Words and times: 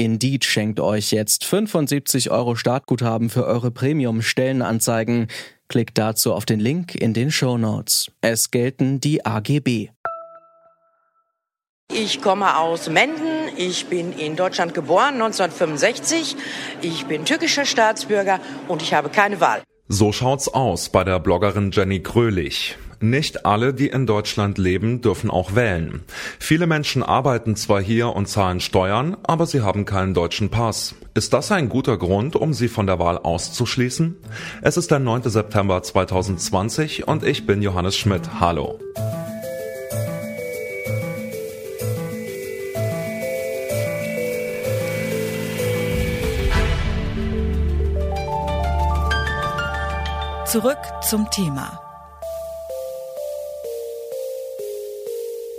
Indeed 0.00 0.46
schenkt 0.46 0.80
euch 0.80 1.10
jetzt 1.10 1.44
75 1.44 2.30
Euro 2.30 2.56
Startguthaben 2.56 3.28
für 3.28 3.44
eure 3.44 3.70
Premium-Stellenanzeigen. 3.70 5.26
Klickt 5.68 5.98
dazu 5.98 6.32
auf 6.32 6.46
den 6.46 6.58
Link 6.58 6.94
in 6.94 7.12
den 7.12 7.30
Show 7.30 7.58
Notes. 7.58 8.10
Es 8.22 8.50
gelten 8.50 9.00
die 9.00 9.26
AGB. 9.26 9.90
Ich 11.92 12.22
komme 12.22 12.56
aus 12.56 12.88
Menden. 12.88 13.50
Ich 13.58 13.88
bin 13.88 14.14
in 14.14 14.36
Deutschland 14.36 14.72
geboren, 14.72 15.20
1965. 15.20 16.34
Ich 16.80 17.04
bin 17.04 17.26
türkischer 17.26 17.66
Staatsbürger 17.66 18.40
und 18.68 18.80
ich 18.80 18.94
habe 18.94 19.10
keine 19.10 19.38
Wahl. 19.42 19.62
So 19.88 20.12
schaut's 20.12 20.48
aus 20.48 20.88
bei 20.88 21.04
der 21.04 21.20
Bloggerin 21.20 21.72
Jenny 21.72 22.00
Krölich. 22.00 22.78
Nicht 23.02 23.46
alle, 23.46 23.72
die 23.72 23.88
in 23.88 24.06
Deutschland 24.06 24.58
leben, 24.58 25.00
dürfen 25.00 25.30
auch 25.30 25.54
wählen. 25.54 26.02
Viele 26.38 26.66
Menschen 26.66 27.02
arbeiten 27.02 27.56
zwar 27.56 27.80
hier 27.80 28.14
und 28.14 28.26
zahlen 28.26 28.60
Steuern, 28.60 29.16
aber 29.22 29.46
sie 29.46 29.62
haben 29.62 29.86
keinen 29.86 30.12
deutschen 30.12 30.50
Pass. 30.50 30.94
Ist 31.14 31.32
das 31.32 31.50
ein 31.50 31.70
guter 31.70 31.96
Grund, 31.96 32.36
um 32.36 32.52
sie 32.52 32.68
von 32.68 32.86
der 32.86 32.98
Wahl 32.98 33.16
auszuschließen? 33.16 34.16
Es 34.60 34.76
ist 34.76 34.90
der 34.90 34.98
9. 34.98 35.22
September 35.22 35.82
2020 35.82 37.08
und 37.08 37.24
ich 37.24 37.46
bin 37.46 37.62
Johannes 37.62 37.96
Schmidt. 37.96 38.38
Hallo. 38.38 38.78
Zurück 50.44 50.78
zum 51.08 51.30
Thema. 51.30 51.89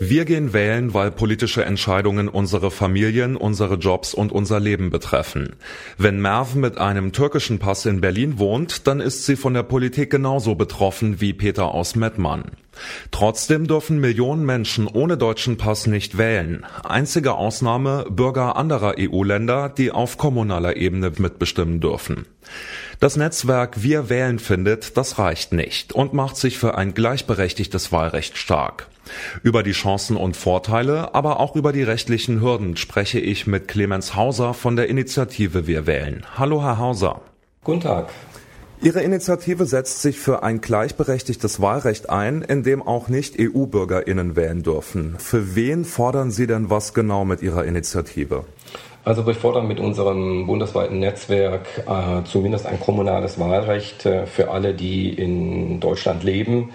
Wir 0.04 0.26
gehen 0.26 0.52
wählen, 0.52 0.96
weil 0.96 1.12
politische 1.12 1.64
Entscheidungen 1.64 2.28
unsere 2.28 2.72
Familien, 2.72 3.36
unsere 3.36 3.76
Jobs 3.76 4.16
und 4.16 4.32
unser 4.32 4.60
Leben 4.60 4.90
betreffen. 4.90 5.58
Wenn 5.96 6.20
Merv 6.20 6.56
mit 6.56 6.80
einem 6.80 7.12
türkischen 7.12 7.60
Pass 7.60 7.86
in 7.86 8.02
Berlin 8.02 8.40
wohnt, 8.40 8.88
dann 8.88 9.00
ist 9.00 9.28
sie 9.28 9.36
von 9.36 9.54
der 9.54 9.62
Politik 9.62 10.10
genauso 10.10 10.56
betroffen 10.56 11.22
wie 11.22 11.34
Peter 11.34 11.76
aus 11.76 11.96
Mettmann. 11.96 12.46
Trotzdem 13.12 13.68
dürfen 13.68 14.00
Millionen 14.00 14.44
Menschen 14.44 14.88
ohne 14.88 15.18
deutschen 15.18 15.58
Pass 15.58 15.86
nicht 15.86 16.18
wählen. 16.18 16.66
Einzige 16.84 17.36
Ausnahme 17.36 18.08
Bürger 18.10 18.56
anderer 18.56 18.96
EU-Länder, 18.98 19.70
die 19.70 19.92
auf 19.92 20.18
kommunaler 20.18 20.78
Ebene 20.78 21.12
mitbestimmen 21.16 21.80
dürfen. 21.80 22.26
Das 23.00 23.18
Netzwerk 23.18 23.84
Wir 23.84 24.10
wählen 24.10 24.40
findet, 24.40 24.98
das 24.98 25.20
reicht 25.20 25.54
nicht 25.54 25.94
und 25.94 26.14
macht 26.14 26.38
sich 26.38 26.58
für 26.58 26.74
ein 26.76 26.96
gleichberechtigtes 26.96 27.92
Wahlrecht 27.92 28.40
stark. 28.40 28.88
Über 29.44 29.64
die 29.64 29.72
Chancen 29.72 30.18
und 30.18 30.38
Vorteile, 30.38 31.16
aber 31.16 31.40
auch 31.40 31.56
über 31.56 31.74
die 31.74 31.84
rechtlichen 31.84 32.42
Hürden 32.42 32.78
spreche 32.78 33.20
ich 33.20 33.48
mit 33.48 33.68
Clemens 33.68 34.16
Hauser 34.16 34.54
von 34.54 34.76
der 34.76 34.90
Initiative 34.90 35.68
Wir 35.68 35.88
wählen. 35.88 36.26
Hallo, 36.38 36.62
Herr 36.62 36.78
Hauser. 36.78 37.22
Guten 37.64 37.82
Tag. 37.82 38.10
Ihre 38.84 39.02
Initiative 39.02 39.66
setzt 39.66 40.02
sich 40.02 40.18
für 40.18 40.42
ein 40.42 40.60
gleichberechtigtes 40.60 41.62
Wahlrecht 41.62 42.10
ein, 42.10 42.42
in 42.42 42.64
dem 42.64 42.82
auch 42.82 43.10
nicht 43.10 43.36
EU-Bürgerinnen 43.40 44.36
wählen 44.36 44.64
dürfen. 44.64 45.16
Für 45.20 45.56
wen 45.56 45.86
fordern 45.86 46.32
Sie 46.32 46.48
denn 46.48 46.72
was 46.72 46.96
genau 46.96 47.24
mit 47.24 47.44
Ihrer 47.44 47.64
Initiative? 47.66 48.44
Also 49.04 49.28
wir 49.28 49.36
fordern 49.36 49.68
mit 49.68 49.80
unserem 49.80 50.48
bundesweiten 50.48 51.00
Netzwerk 51.00 51.68
äh, 51.88 52.24
zumindest 52.24 52.66
ein 52.66 52.80
kommunales 52.80 53.40
Wahlrecht 53.40 54.06
äh, 54.06 54.26
für 54.26 54.50
alle, 54.50 54.74
die 54.74 55.14
in 55.14 55.80
Deutschland 55.80 56.24
leben, 56.24 56.72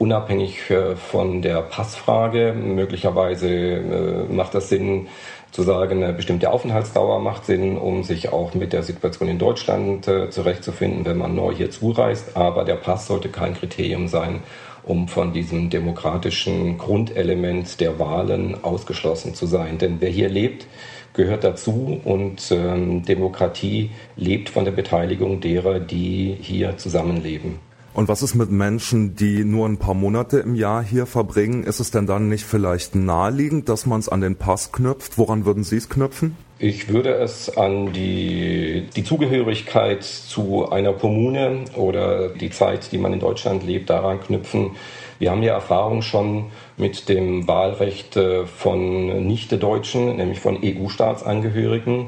unabhängig 0.00 0.70
äh, 0.70 0.96
von 0.96 1.42
der 1.42 1.60
Passfrage. 1.60 2.54
Möglicherweise 2.54 3.48
äh, 3.48 4.32
macht 4.32 4.54
das 4.54 4.70
Sinn 4.70 5.08
zu 5.50 5.62
sagen, 5.62 6.02
eine 6.02 6.14
bestimmte 6.14 6.50
Aufenthaltsdauer 6.50 7.20
macht 7.20 7.44
Sinn, 7.44 7.76
um 7.76 8.02
sich 8.02 8.32
auch 8.32 8.54
mit 8.54 8.72
der 8.72 8.82
Situation 8.82 9.28
in 9.28 9.38
Deutschland 9.38 10.08
äh, 10.08 10.30
zurechtzufinden, 10.30 11.04
wenn 11.04 11.18
man 11.18 11.34
neu 11.34 11.54
hier 11.54 11.70
zureist. 11.70 12.34
Aber 12.36 12.64
der 12.64 12.76
Pass 12.76 13.08
sollte 13.08 13.28
kein 13.28 13.52
Kriterium 13.52 14.08
sein, 14.08 14.40
um 14.84 15.06
von 15.06 15.34
diesem 15.34 15.68
demokratischen 15.68 16.78
Grundelement 16.78 17.78
der 17.78 17.98
Wahlen 17.98 18.64
ausgeschlossen 18.64 19.34
zu 19.34 19.44
sein. 19.44 19.76
Denn 19.76 20.00
wer 20.00 20.10
hier 20.10 20.30
lebt, 20.30 20.66
gehört 21.12 21.44
dazu 21.44 22.00
und 22.04 22.50
ähm, 22.52 23.04
Demokratie 23.04 23.90
lebt 24.16 24.48
von 24.48 24.64
der 24.64 24.72
Beteiligung 24.72 25.40
derer, 25.40 25.78
die 25.78 26.38
hier 26.40 26.78
zusammenleben. 26.78 27.69
Und 27.92 28.08
was 28.08 28.22
ist 28.22 28.36
mit 28.36 28.50
Menschen, 28.50 29.16
die 29.16 29.44
nur 29.44 29.66
ein 29.66 29.78
paar 29.78 29.94
Monate 29.94 30.38
im 30.38 30.54
Jahr 30.54 30.82
hier 30.82 31.06
verbringen? 31.06 31.64
Ist 31.64 31.80
es 31.80 31.90
denn 31.90 32.06
dann 32.06 32.28
nicht 32.28 32.44
vielleicht 32.44 32.94
naheliegend, 32.94 33.68
dass 33.68 33.84
man 33.84 33.98
es 33.98 34.08
an 34.08 34.20
den 34.20 34.36
Pass 34.36 34.70
knüpft? 34.70 35.18
Woran 35.18 35.44
würden 35.44 35.64
Sie 35.64 35.76
es 35.76 35.88
knüpfen? 35.88 36.36
Ich 36.60 36.88
würde 36.88 37.14
es 37.14 37.56
an 37.56 37.92
die, 37.92 38.86
die 38.94 39.02
Zugehörigkeit 39.02 40.04
zu 40.04 40.70
einer 40.70 40.92
Kommune 40.92 41.64
oder 41.74 42.28
die 42.28 42.50
Zeit, 42.50 42.92
die 42.92 42.98
man 42.98 43.12
in 43.12 43.18
Deutschland 43.18 43.64
lebt, 43.64 43.90
daran 43.90 44.20
knüpfen. 44.20 44.72
Wir 45.18 45.32
haben 45.32 45.42
ja 45.42 45.54
Erfahrung 45.54 46.02
schon 46.02 46.46
mit 46.76 47.08
dem 47.08 47.48
Wahlrecht 47.48 48.16
äh, 48.16 48.46
von 48.46 49.26
Nicht-Deutschen, 49.26 50.16
nämlich 50.16 50.40
von 50.40 50.58
EU-Staatsangehörigen. 50.62 52.06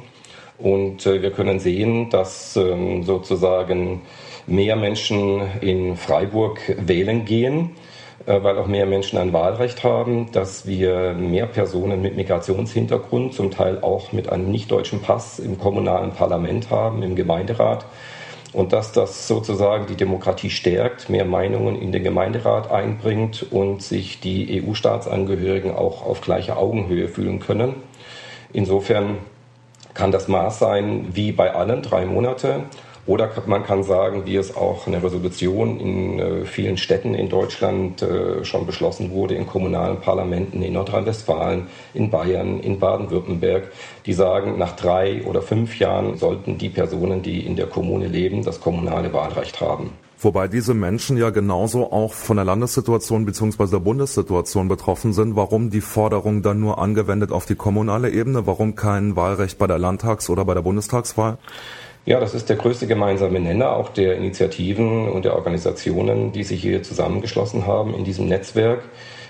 Und 0.59 1.07
äh, 1.07 1.23
wir 1.23 1.33
können 1.33 1.59
sehen, 1.59 2.09
dass 2.11 2.57
ähm, 2.57 3.03
sozusagen 3.03 4.03
mehr 4.47 4.77
Menschen 4.77 5.43
in 5.61 5.97
Freiburg 5.97 6.61
wählen 6.87 7.25
gehen, 7.25 7.71
äh, 8.27 8.43
weil 8.43 8.59
auch 8.59 8.67
mehr 8.67 8.87
Menschen 8.87 9.19
ein 9.19 9.33
Wahlrecht 9.33 9.85
haben, 9.85 10.31
dass 10.33 10.67
wir 10.67 11.15
mehr 11.15 11.47
Personen 11.47 12.03
mit 12.03 12.17
Migrationshintergrund, 12.17 13.35
zum 13.35 13.51
Teil 13.51 13.79
auch 13.83 14.13
mit 14.13 14.29
einem 14.29 14.51
nicht-deutschen 14.51 15.01
Pass 15.01 15.39
im 15.39 15.59
kommunalen 15.59 16.13
Parlament 16.13 16.71
haben, 16.71 17.03
im 17.03 17.17
Gemeinderat. 17.17 17.85
Und 18.53 18.75
dass 18.75 18.93
das 18.93 19.27
sozusagen 19.29 19.87
die 19.87 19.97
Demokratie 19.97 20.51
stärkt, 20.51 21.09
mehr 21.09 21.25
Meinungen 21.25 21.81
in 21.81 21.91
den 21.91 22.05
Gemeinderat 22.05 22.71
einbringt 22.71 23.47
und 23.51 23.83
sich 23.83 24.21
die 24.21 24.63
EU-Staatsangehörigen 24.63 25.75
auch 25.75 26.05
auf 26.05 26.21
gleicher 26.21 26.59
Augenhöhe 26.59 27.09
fühlen 27.09 27.41
können. 27.41 27.77
Insofern 28.53 29.19
kann 29.95 30.13
das 30.13 30.29
Maß 30.29 30.59
sein, 30.59 31.09
wie 31.13 31.33
bei 31.33 31.55
allen, 31.55 31.83
drei 31.83 32.05
Monate. 32.05 32.65
Oder 33.05 33.31
man 33.47 33.65
kann 33.65 33.83
sagen, 33.83 34.23
wie 34.27 34.37
es 34.37 34.55
auch 34.57 34.87
eine 34.87 35.03
Resolution 35.03 35.81
in 35.81 36.19
äh, 36.21 36.45
vielen 36.45 36.77
Städten 36.77 37.15
in 37.15 37.29
Deutschland 37.29 38.01
äh, 38.01 38.45
schon 38.45 38.65
beschlossen 38.65 39.11
wurde, 39.11 39.35
in 39.35 39.47
kommunalen 39.47 40.01
Parlamenten 40.01 40.63
in 40.63 40.75
Nordrhein-Westfalen, 40.75 41.67
in 41.95 42.11
Bayern, 42.11 42.61
in 42.61 42.79
Baden-Württemberg, 42.79 43.73
die 44.07 44.13
sagen, 44.13 44.57
nach 44.57 44.77
drei 44.77 45.25
oder 45.25 45.43
fünf 45.43 45.81
Jahren 45.81 46.17
sollten 46.17 46.59
die 46.59 46.69
Personen, 46.69 47.23
die 47.23 47.45
in 47.45 47.57
der 47.57 47.67
Kommune 47.67 48.07
leben, 48.07 48.45
das 48.45 48.61
kommunale 48.61 49.13
Wahlrecht 49.13 49.61
haben. 49.61 49.91
Wobei 50.21 50.47
diese 50.47 50.73
Menschen 50.73 51.17
ja 51.17 51.31
genauso 51.31 51.91
auch 51.91 52.13
von 52.13 52.37
der 52.37 52.45
Landessituation 52.45 53.25
bzw. 53.25 53.67
der 53.67 53.81
Bundessituation 53.81 54.69
betroffen 54.69 55.13
sind. 55.13 55.35
Warum 55.35 55.71
die 55.71 55.81
Forderung 55.81 56.43
dann 56.43 56.61
nur 56.61 56.79
angewendet 56.79 57.33
auf 57.33 57.47
die 57.47 57.57
kommunale 57.57 58.11
Ebene? 58.11 58.47
Warum 58.47 58.77
kein 58.77 59.17
Wahlrecht 59.17 59.59
bei 59.59 59.67
der 59.67 59.79
Landtags- 59.79 60.31
oder 60.31 60.45
bei 60.45 60.55
der 60.55 60.63
Bundestagswahl? 60.63 61.39
Ja, 62.05 62.19
das 62.19 62.35
ist 62.35 62.49
der 62.49 62.57
größte 62.57 62.89
gemeinsame 62.89 63.39
Nenner 63.39 63.77
auch 63.77 63.89
der 63.89 64.17
Initiativen 64.17 65.09
und 65.09 65.25
der 65.25 65.37
Organisationen, 65.37 66.33
die 66.33 66.43
sich 66.43 66.61
hier 66.61 66.83
zusammengeschlossen 66.83 67.65
haben 67.65 67.95
in 67.95 68.03
diesem 68.03 68.27
Netzwerk. 68.27 68.83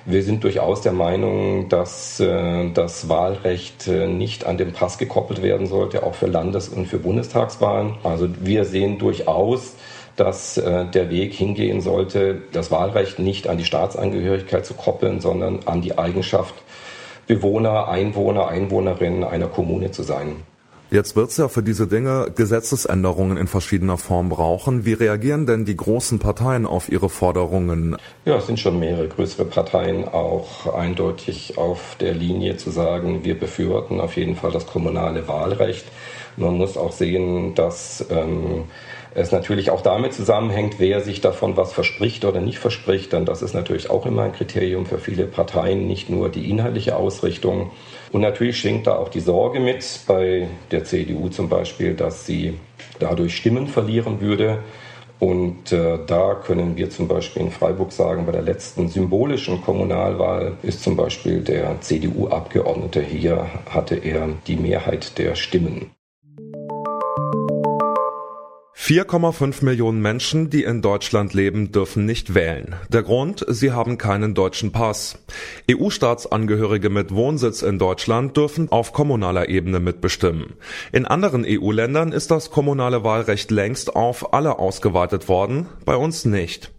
Wir 0.06 0.22
sind 0.22 0.42
durchaus 0.42 0.80
der 0.80 0.92
Meinung, 0.92 1.68
dass 1.68 2.18
äh, 2.18 2.70
das 2.70 3.10
Wahlrecht 3.10 3.88
äh, 3.88 4.08
nicht 4.08 4.46
an 4.46 4.56
den 4.56 4.72
Pass 4.72 4.96
gekoppelt 4.96 5.42
werden 5.42 5.66
sollte, 5.66 6.02
auch 6.02 6.14
für 6.14 6.26
Landes- 6.26 6.70
und 6.70 6.86
für 6.86 6.98
Bundestagswahlen. 6.98 7.96
Also 8.04 8.28
wir 8.40 8.64
sehen 8.64 8.98
durchaus, 8.98 9.74
dass 10.16 10.56
äh, 10.56 10.86
der 10.86 11.10
Weg 11.10 11.34
hingehen 11.34 11.82
sollte, 11.82 12.40
das 12.52 12.70
Wahlrecht 12.70 13.18
nicht 13.18 13.48
an 13.48 13.58
die 13.58 13.66
Staatsangehörigkeit 13.66 14.64
zu 14.64 14.72
koppeln, 14.72 15.20
sondern 15.20 15.60
an 15.66 15.82
die 15.82 15.98
Eigenschaft, 15.98 16.54
Bewohner, 17.26 17.88
Einwohner, 17.88 18.48
Einwohnerinnen 18.48 19.24
einer 19.24 19.48
Kommune 19.48 19.90
zu 19.90 20.02
sein. 20.02 20.36
Jetzt 20.92 21.16
wird 21.16 21.30
es 21.30 21.38
ja 21.38 21.48
für 21.48 21.62
diese 21.62 21.86
Dinge 21.86 22.30
Gesetzesänderungen 22.36 23.38
in 23.38 23.46
verschiedener 23.46 23.96
Form 23.96 24.28
brauchen. 24.28 24.84
Wie 24.84 24.92
reagieren 24.92 25.46
denn 25.46 25.64
die 25.64 25.74
großen 25.74 26.18
Parteien 26.18 26.66
auf 26.66 26.92
ihre 26.92 27.08
Forderungen? 27.08 27.96
Ja, 28.26 28.36
es 28.36 28.46
sind 28.46 28.60
schon 28.60 28.78
mehrere 28.78 29.08
größere 29.08 29.46
Parteien 29.46 30.06
auch 30.06 30.74
eindeutig 30.74 31.56
auf 31.56 31.96
der 31.98 32.12
Linie 32.12 32.58
zu 32.58 32.70
sagen, 32.70 33.24
wir 33.24 33.40
befürworten 33.40 34.02
auf 34.02 34.16
jeden 34.18 34.36
Fall 34.36 34.52
das 34.52 34.66
kommunale 34.66 35.26
Wahlrecht. 35.28 35.86
Man 36.36 36.56
muss 36.56 36.76
auch 36.76 36.92
sehen, 36.92 37.54
dass 37.54 38.06
ähm, 38.10 38.64
Es 39.14 39.30
natürlich 39.30 39.70
auch 39.70 39.82
damit 39.82 40.14
zusammenhängt, 40.14 40.76
wer 40.78 41.02
sich 41.02 41.20
davon 41.20 41.56
was 41.56 41.72
verspricht 41.72 42.24
oder 42.24 42.40
nicht 42.40 42.58
verspricht, 42.58 43.12
denn 43.12 43.26
das 43.26 43.42
ist 43.42 43.52
natürlich 43.52 43.90
auch 43.90 44.06
immer 44.06 44.22
ein 44.22 44.32
Kriterium 44.32 44.86
für 44.86 44.98
viele 44.98 45.26
Parteien, 45.26 45.86
nicht 45.86 46.08
nur 46.08 46.30
die 46.30 46.48
inhaltliche 46.48 46.96
Ausrichtung. 46.96 47.72
Und 48.10 48.22
natürlich 48.22 48.58
schwingt 48.58 48.86
da 48.86 48.96
auch 48.96 49.10
die 49.10 49.20
Sorge 49.20 49.60
mit, 49.60 49.84
bei 50.06 50.48
der 50.70 50.84
CDU 50.84 51.28
zum 51.28 51.50
Beispiel, 51.50 51.94
dass 51.94 52.24
sie 52.24 52.58
dadurch 53.00 53.36
Stimmen 53.36 53.66
verlieren 53.66 54.20
würde. 54.22 54.60
Und 55.18 55.72
äh, 55.72 55.98
da 56.06 56.34
können 56.34 56.76
wir 56.76 56.88
zum 56.88 57.06
Beispiel 57.06 57.42
in 57.42 57.50
Freiburg 57.50 57.92
sagen, 57.92 58.24
bei 58.24 58.32
der 58.32 58.42
letzten 58.42 58.88
symbolischen 58.88 59.62
Kommunalwahl 59.62 60.56
ist 60.62 60.82
zum 60.82 60.96
Beispiel 60.96 61.42
der 61.42 61.80
CDU-Abgeordnete 61.80 63.02
hier, 63.02 63.46
hatte 63.68 63.96
er 63.96 64.30
die 64.46 64.56
Mehrheit 64.56 65.18
der 65.18 65.34
Stimmen. 65.34 65.90
4,5 68.84 69.64
Millionen 69.64 70.02
Menschen, 70.02 70.50
die 70.50 70.64
in 70.64 70.82
Deutschland 70.82 71.34
leben, 71.34 71.70
dürfen 71.70 72.04
nicht 72.04 72.34
wählen. 72.34 72.74
Der 72.88 73.04
Grund, 73.04 73.46
sie 73.48 73.70
haben 73.70 73.96
keinen 73.96 74.34
deutschen 74.34 74.72
Pass. 74.72 75.18
EU-Staatsangehörige 75.70 76.90
mit 76.90 77.14
Wohnsitz 77.14 77.62
in 77.62 77.78
Deutschland 77.78 78.36
dürfen 78.36 78.72
auf 78.72 78.92
kommunaler 78.92 79.48
Ebene 79.48 79.78
mitbestimmen. 79.78 80.54
In 80.90 81.06
anderen 81.06 81.44
EU-Ländern 81.46 82.10
ist 82.10 82.32
das 82.32 82.50
kommunale 82.50 83.04
Wahlrecht 83.04 83.52
längst 83.52 83.94
auf 83.94 84.34
alle 84.34 84.58
ausgeweitet 84.58 85.28
worden, 85.28 85.68
bei 85.84 85.94
uns 85.94 86.24
nicht. 86.24 86.72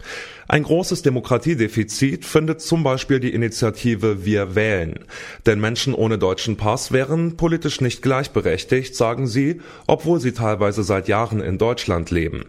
Ein 0.48 0.64
großes 0.64 1.02
Demokratiedefizit 1.02 2.26
findet 2.26 2.62
zum 2.62 2.84
Beispiel 2.84 3.20
die 3.20 3.34
Initiative 3.34 4.26
Wir 4.26 4.56
wählen. 4.56 5.06
Denn 5.46 5.60
Menschen 5.60 5.94
ohne 5.94 6.18
deutschen 6.18 6.58
Pass 6.58 6.92
wären 6.92 7.38
politisch 7.38 7.82
nicht 7.82 8.02
gleichberechtigt, 8.02 8.96
sagen 8.96 9.28
sie, 9.28 9.62
obwohl 9.88 10.20
sie 10.20 10.34
teilweise 10.34 10.84
seit 10.84 11.08
Jahren 11.08 11.42
in 11.42 11.58
Deutschland 11.58 12.12
leben. 12.12 12.46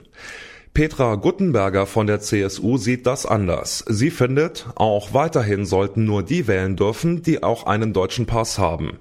Petra 0.75 1.15
Guttenberger 1.15 1.87
von 1.87 2.09
der 2.09 2.19
CSU 2.19 2.79
sieht 2.79 3.07
das 3.07 3.27
anders. 3.27 3.85
Sie 3.89 4.11
findet, 4.11 4.67
auch 4.75 5.15
weiterhin 5.15 5.67
sollten 5.67 6.05
nur 6.05 6.25
die 6.25 6.49
wählen 6.49 6.75
dürfen, 6.75 7.23
die 7.23 7.45
auch 7.45 7.67
einen 7.67 7.93
deutschen 7.93 8.27
Pass 8.27 8.59
haben. 8.59 8.99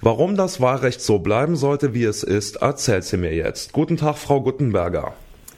Warum 0.00 0.34
das 0.34 0.62
Wahlrecht 0.62 1.02
so 1.02 1.18
bleiben 1.18 1.56
sollte, 1.56 1.92
wie 1.92 2.04
es 2.04 2.22
ist, 2.22 2.56
erzählt 2.56 3.04
sie 3.04 3.18
mir 3.18 3.34
jetzt. 3.34 3.74
Guten 3.74 3.98
Tag, 3.98 4.16
Frau 4.16 4.40
Guttenberger. 4.40 5.12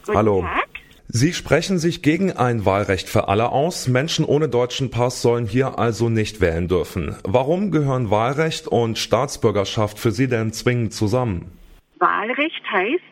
Guten 0.05 0.17
Hallo. 0.17 0.41
Tag. 0.41 0.62
Sie 1.07 1.33
sprechen 1.33 1.77
sich 1.77 2.01
gegen 2.01 2.31
ein 2.31 2.65
Wahlrecht 2.65 3.09
für 3.09 3.27
alle 3.27 3.49
aus. 3.49 3.87
Menschen 3.87 4.25
ohne 4.25 4.49
deutschen 4.49 4.89
Pass 4.89 5.21
sollen 5.21 5.45
hier 5.45 5.77
also 5.77 6.09
nicht 6.09 6.41
wählen 6.41 6.67
dürfen. 6.67 7.15
Warum 7.23 7.71
gehören 7.71 8.09
Wahlrecht 8.09 8.67
und 8.67 8.97
Staatsbürgerschaft 8.97 9.99
für 9.99 10.11
Sie 10.11 10.27
denn 10.27 10.53
zwingend 10.53 10.93
zusammen? 10.93 11.51
Wahlrecht 11.99 12.63
heißt, 12.71 13.03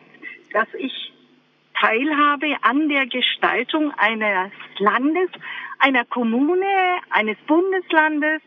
dass 0.52 0.68
ich 0.78 1.12
teilhabe 1.80 2.56
an 2.62 2.88
der 2.88 3.06
Gestaltung 3.06 3.92
eines 3.96 4.52
Landes, 4.78 5.30
einer 5.78 6.04
Kommune, 6.04 6.64
eines 7.10 7.36
Bundeslandes 7.46 8.40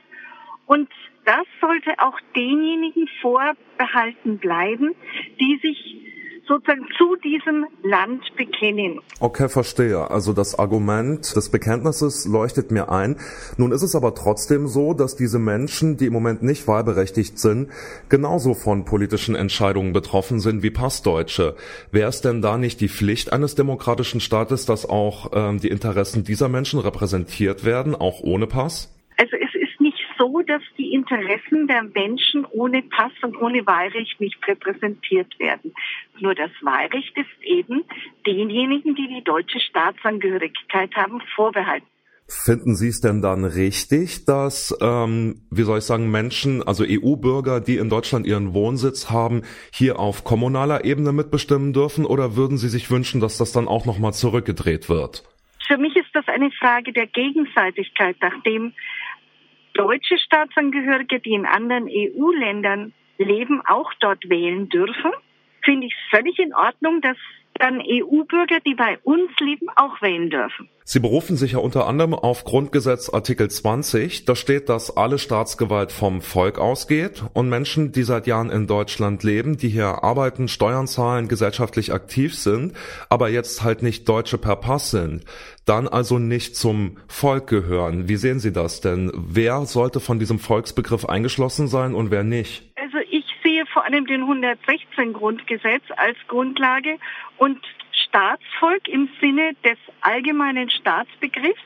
und 0.65 0.89
das 1.25 1.45
sollte 1.59 1.91
auch 2.00 2.19
denjenigen 2.36 3.07
vorbehalten 3.21 4.38
bleiben, 4.38 4.95
die 5.39 5.59
sich 5.62 6.14
sozusagen 6.47 6.86
zu 6.97 7.15
diesem 7.18 7.65
Land 7.83 8.24
bekennen. 8.36 9.00
Okay, 9.19 9.50
verstehe. 9.50 10.09
Also 10.09 10.33
das 10.33 10.57
Argument 10.57 11.36
des 11.36 11.50
Bekenntnisses 11.50 12.25
leuchtet 12.25 12.71
mir 12.71 12.89
ein. 12.89 13.18
Nun 13.57 13.71
ist 13.71 13.81
es 13.81 13.95
aber 13.95 14.15
trotzdem 14.15 14.68
so, 14.68 14.94
dass 14.94 15.15
diese 15.15 15.39
Menschen, 15.39 15.97
die 15.97 16.07
im 16.07 16.13
Moment 16.13 16.44
nicht 16.44 16.68
wahlberechtigt 16.68 17.39
sind, 17.39 17.69
genauso 18.09 18.53
von 18.53 18.86
politischen 18.86 19.36
Entscheidungen 19.36 19.94
betroffen 19.94 20.39
sind 20.39 20.63
wie 20.63 20.71
Passdeutsche. 20.71 21.56
Wäre 21.92 22.09
es 22.09 22.21
denn 22.21 22.42
da 22.42 22.57
nicht 22.57 22.81
die 22.81 22.89
Pflicht 22.89 23.33
eines 23.33 23.56
demokratischen 23.56 24.19
Staates, 24.19 24.65
dass 24.65 24.88
auch 24.88 25.31
ähm, 25.33 25.59
die 25.59 25.69
Interessen 25.69 26.24
dieser 26.24 26.50
Menschen 26.50 26.80
repräsentiert 26.80 27.65
werden, 27.65 27.95
auch 27.95 28.21
ohne 28.21 28.48
Pass? 28.48 28.91
Also 29.18 29.38
so, 30.17 30.41
dass 30.41 30.62
die 30.77 30.94
Interessen 30.94 31.67
der 31.67 31.83
Menschen 31.83 32.45
ohne 32.45 32.81
Pass 32.83 33.12
und 33.21 33.38
ohne 33.38 33.65
Wahlrecht 33.65 34.19
nicht 34.19 34.38
repräsentiert 34.47 35.38
werden. 35.39 35.73
Nur 36.19 36.35
das 36.35 36.51
Wahlrecht 36.62 37.17
ist 37.17 37.44
eben 37.44 37.83
denjenigen, 38.25 38.95
die 38.95 39.07
die 39.07 39.23
deutsche 39.23 39.59
Staatsangehörigkeit 39.59 40.95
haben, 40.95 41.21
vorbehalten. 41.35 41.88
Finden 42.27 42.75
Sie 42.75 42.88
es 42.88 43.01
denn 43.01 43.21
dann 43.21 43.45
richtig, 43.45 44.25
dass, 44.25 44.75
ähm, 44.81 45.44
wie 45.51 45.62
soll 45.62 45.77
ich 45.77 45.83
sagen, 45.83 46.09
Menschen, 46.09 46.63
also 46.63 46.83
EU-Bürger, 46.83 47.62
die 47.62 47.77
in 47.77 47.89
Deutschland 47.89 48.25
ihren 48.25 48.56
Wohnsitz 48.56 49.12
haben, 49.12 49.44
hier 49.71 50.00
auf 50.00 50.23
kommunaler 50.23 50.85
Ebene 50.85 51.12
mitbestimmen 51.12 51.71
dürfen? 51.71 52.03
Oder 52.03 52.35
würden 52.35 52.57
Sie 52.57 52.69
sich 52.69 52.89
wünschen, 52.89 53.21
dass 53.21 53.38
das 53.38 53.51
dann 53.51 53.67
auch 53.67 53.85
nochmal 53.85 54.13
zurückgedreht 54.13 54.89
wird? 54.89 55.23
Für 55.67 55.77
mich 55.77 55.95
ist 55.95 56.09
das 56.13 56.27
eine 56.27 56.50
Frage 56.51 56.94
der 56.94 57.06
Gegenseitigkeit, 57.06 58.15
nachdem 58.21 58.73
deutsche 59.75 60.18
Staatsangehörige, 60.18 61.19
die 61.19 61.33
in 61.33 61.45
anderen 61.45 61.88
EU-Ländern 61.88 62.94
leben, 63.18 63.62
auch 63.66 63.94
dort 64.00 64.27
wählen 64.30 64.68
dürfen, 64.69 65.12
finde 65.63 65.88
ich 65.88 65.95
völlig 66.10 66.39
in 66.39 66.54
Ordnung, 66.54 67.01
dass 67.01 67.18
dann 67.60 67.81
EU-Bürger, 67.81 68.60
die 68.66 68.75
bei 68.75 68.98
uns 69.04 69.31
leben, 69.40 69.68
auch 69.75 70.02
wählen 70.02 70.30
dürfen. 70.30 70.69
Sie 70.88 71.00
berufen 71.00 71.36
sich 71.36 71.54
ja 71.54 71.57
unter 71.57 71.88
anderem 71.88 72.13
auf 72.13 72.44
Grundgesetz 72.44 73.10
Artikel 73.10 73.50
20. 73.50 74.25
Da 74.25 74.36
steht, 74.36 74.69
dass 74.69 74.96
alle 74.96 75.18
Staatsgewalt 75.18 75.92
vom 75.92 76.22
Volk 76.22 76.60
ausgeht 76.60 77.24
und 77.34 77.50
Menschen, 77.50 77.92
die 77.92 78.04
seit 78.04 78.28
Jahren 78.28 78.52
in 78.52 78.68
Deutschland 78.68 79.24
leben, 79.24 79.57
die 79.57 79.69
hier 79.69 80.04
arbeiten, 80.04 80.48
Steuern 80.48 80.86
zahlen, 80.86 81.28
gesellschaftlich 81.28 81.92
aktiv 81.92 82.36
sind, 82.36 82.74
aber 83.10 83.30
jetzt 83.30 83.63
halt 83.63 83.81
nicht 83.81 84.08
Deutsche 84.08 84.38
per 84.38 84.58
Pass 84.58 84.92
sind, 84.92 85.25
dann 85.66 85.88
also 85.88 86.19
nicht 86.19 86.56
zum 86.56 86.98
Volk 87.08 87.48
gehören. 87.48 88.08
Wie 88.08 88.18
sehen 88.18 88.40
Sie 88.40 88.54
das 88.54 88.80
denn? 88.80 89.12
Wer 89.16 89.66
sollte 89.66 90.00
von 90.00 90.19
diesem 90.19 90.38
Volksbegriff 90.38 91.06
eingeschlossen 91.06 91.68
sein 91.68 91.96
und 91.96 92.12
wer 92.12 92.24
nicht? 92.24 92.72
Also 92.75 92.98
vor 93.86 93.94
allem 93.94 94.08
den 94.08 94.22
116 94.22 95.14
Grundgesetz 95.14 95.84
als 95.98 96.18
Grundlage 96.28 96.98
und 97.38 97.60
Staatsvolk 97.92 98.88
im 98.88 99.10
Sinne 99.22 99.52
des 99.64 99.78
allgemeinen 100.02 100.72
Staatsbegriffs 100.72 101.62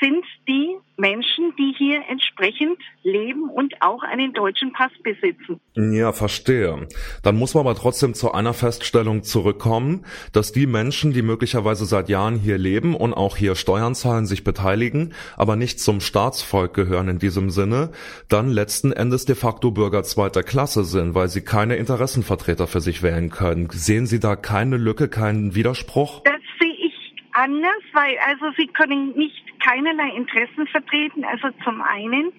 sind 0.00 0.24
die 0.48 0.76
Menschen, 0.96 1.54
die 1.58 1.74
hier 1.76 2.00
entsprechend 2.08 2.78
leben 3.02 3.48
und 3.50 3.74
auch 3.80 4.02
einen 4.02 4.32
deutschen 4.32 4.72
Pass 4.72 4.90
besitzen. 5.02 5.60
Ja, 5.74 6.12
verstehe. 6.12 6.88
Dann 7.22 7.36
muss 7.36 7.54
man 7.54 7.66
aber 7.66 7.74
trotzdem 7.74 8.14
zu 8.14 8.32
einer 8.32 8.54
Feststellung 8.54 9.22
zurückkommen, 9.22 10.04
dass 10.32 10.52
die 10.52 10.66
Menschen, 10.66 11.12
die 11.12 11.22
möglicherweise 11.22 11.84
seit 11.84 12.08
Jahren 12.08 12.38
hier 12.38 12.58
leben 12.58 12.94
und 12.94 13.14
auch 13.14 13.36
hier 13.36 13.54
Steuern 13.54 13.94
zahlen, 13.94 14.26
sich 14.26 14.44
beteiligen, 14.44 15.14
aber 15.36 15.56
nicht 15.56 15.80
zum 15.80 16.00
Staatsvolk 16.00 16.74
gehören 16.74 17.08
in 17.08 17.18
diesem 17.18 17.50
Sinne, 17.50 17.90
dann 18.28 18.48
letzten 18.48 18.92
Endes 18.92 19.24
de 19.24 19.34
facto 19.34 19.70
Bürger 19.70 20.02
zweiter 20.02 20.42
Klasse 20.42 20.84
sind, 20.84 21.14
weil 21.14 21.28
sie 21.28 21.42
keine 21.42 21.76
Interessenvertreter 21.76 22.66
für 22.66 22.80
sich 22.80 23.02
wählen 23.02 23.30
können. 23.30 23.68
Sehen 23.70 24.06
Sie 24.06 24.20
da 24.20 24.36
keine 24.36 24.76
Lücke, 24.76 25.08
keinen 25.08 25.54
Widerspruch? 25.54 26.22
Das 26.24 26.40
sehe 26.58 26.72
ich 26.72 26.94
anders, 27.32 27.82
weil 27.92 28.16
also 28.26 28.46
sie 28.56 28.66
können 28.66 29.14
nicht 29.16 29.45
keinerlei 29.66 30.10
Interessen 30.16 30.66
vertreten. 30.68 31.24
Also 31.24 31.48
zum 31.64 31.82
einen 31.82 32.32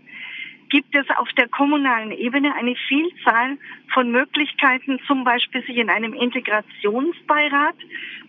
gibt 0.69 0.95
es 0.95 1.05
auf 1.17 1.29
der 1.37 1.47
kommunalen 1.47 2.11
Ebene 2.11 2.53
eine 2.55 2.75
Vielzahl 2.87 3.57
von 3.93 4.11
Möglichkeiten, 4.11 4.99
zum 5.07 5.23
Beispiel 5.23 5.63
sich 5.65 5.77
in 5.77 5.89
einem 5.89 6.13
Integrationsbeirat 6.13 7.75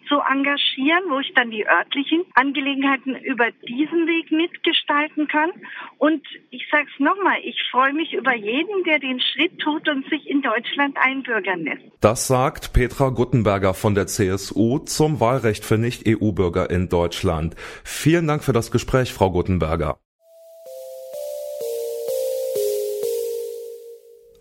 zu 0.09 0.21
engagieren, 0.21 1.05
wo 1.09 1.21
ich 1.21 1.33
dann 1.35 1.51
die 1.51 1.67
örtlichen 1.67 2.25
Angelegenheiten 2.35 3.15
über 3.17 3.51
diesen 3.69 4.07
Weg 4.07 4.33
mitgestalten 4.33 5.29
kann. 5.29 5.51
Und 5.99 6.27
ich 6.51 6.67
sage 6.71 6.87
es 6.93 7.01
nochmal, 7.01 7.37
ich 7.45 7.61
freue 7.71 7.93
mich 7.93 8.15
über 8.15 8.35
jeden, 8.35 8.85
der 8.85 8.99
den 8.99 9.21
Schritt 9.21 9.59
tut 9.59 9.89
und 9.89 10.09
sich 10.09 10.27
in 10.29 10.43
Deutschland 10.43 10.97
einbürgern 10.99 11.65
lässt. 11.65 11.83
Das 12.01 12.27
sagt 12.27 12.73
Petra 12.73 13.11
Guttenberger 13.11 13.75
von 13.75 13.95
der 13.95 14.07
CSU 14.07 14.79
zum 14.79 15.21
Wahlrecht 15.21 15.65
für 15.65 15.79
Nicht-EU-Bürger 15.79 16.71
in 16.71 16.89
Deutschland. 16.89 17.55
Vielen 17.85 18.27
Dank 18.27 18.43
für 18.43 18.53
das 18.53 18.71
Gespräch, 18.71 19.13
Frau 19.13 19.31
Guttenberger. 19.31 19.99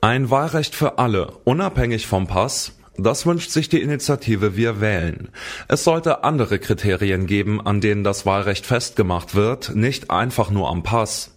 Ein 0.01 0.29
Wahlrecht 0.29 0.75
für 0.75 0.99
alle, 0.99 1.31
unabhängig 1.43 2.05
vom 2.05 2.27
Pass, 2.27 2.73
das 2.97 3.25
wünscht 3.25 3.49
sich 3.49 3.67
die 3.67 3.81
Initiative 3.81 4.55
Wir 4.55 4.79
wählen. 4.79 5.29
Es 5.67 5.83
sollte 5.83 6.23
andere 6.23 6.59
Kriterien 6.59 7.25
geben, 7.25 7.65
an 7.65 7.81
denen 7.81 8.03
das 8.03 8.25
Wahlrecht 8.25 8.67
festgemacht 8.67 9.33
wird, 9.33 9.75
nicht 9.75 10.11
einfach 10.11 10.51
nur 10.51 10.69
am 10.69 10.83
Pass. 10.83 11.31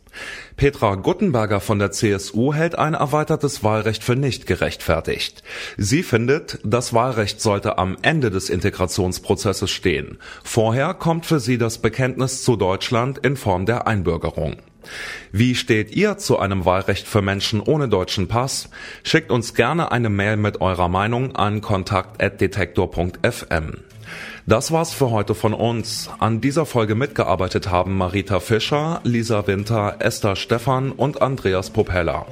Petra 0.56 0.96
Guttenberger 0.96 1.60
von 1.60 1.78
der 1.78 1.90
CSU 1.90 2.52
hält 2.52 2.76
ein 2.76 2.92
erweitertes 2.92 3.64
Wahlrecht 3.64 4.04
für 4.04 4.16
nicht 4.16 4.46
gerechtfertigt. 4.46 5.42
Sie 5.78 6.02
findet, 6.02 6.58
das 6.62 6.92
Wahlrecht 6.92 7.40
sollte 7.40 7.78
am 7.78 7.96
Ende 8.02 8.30
des 8.30 8.50
Integrationsprozesses 8.50 9.70
stehen. 9.70 10.18
Vorher 10.44 10.92
kommt 10.92 11.24
für 11.24 11.40
sie 11.40 11.56
das 11.56 11.78
Bekenntnis 11.78 12.44
zu 12.44 12.56
Deutschland 12.56 13.18
in 13.18 13.36
Form 13.38 13.64
der 13.64 13.86
Einbürgerung. 13.86 14.56
Wie 15.32 15.54
steht 15.54 15.94
ihr 15.94 16.18
zu 16.18 16.38
einem 16.38 16.64
Wahlrecht 16.64 17.06
für 17.06 17.22
Menschen 17.22 17.60
ohne 17.60 17.88
deutschen 17.88 18.26
Pass? 18.28 18.68
Schickt 19.02 19.30
uns 19.30 19.54
gerne 19.54 19.92
eine 19.92 20.10
Mail 20.10 20.36
mit 20.36 20.60
eurer 20.60 20.88
Meinung 20.88 21.36
an 21.36 21.60
kontakt@detektor.fm. 21.60 23.74
Das 24.46 24.72
war's 24.72 24.92
für 24.92 25.10
heute 25.10 25.34
von 25.34 25.54
uns. 25.54 26.10
An 26.18 26.40
dieser 26.40 26.66
Folge 26.66 26.94
mitgearbeitet 26.94 27.70
haben 27.70 27.96
Marita 27.96 28.40
Fischer, 28.40 29.00
Lisa 29.04 29.46
Winter, 29.46 29.96
Esther 30.00 30.34
Stephan 30.34 30.92
und 30.92 31.22
Andreas 31.22 31.70
Popella. 31.70 32.26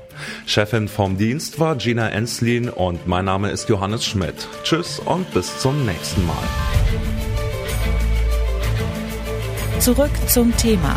Chefin 0.46 0.88
vom 0.88 1.16
Dienst 1.16 1.60
war 1.60 1.76
Gina 1.76 2.08
Enslin 2.08 2.70
und 2.70 3.06
mein 3.06 3.26
Name 3.26 3.50
ist 3.50 3.68
Johannes 3.68 4.04
Schmidt. 4.04 4.48
Tschüss 4.64 4.98
und 4.98 5.32
bis 5.32 5.60
zum 5.60 5.86
nächsten 5.86 6.26
Mal. 6.26 6.36
Zurück 9.78 10.10
zum 10.26 10.56
Thema 10.56 10.96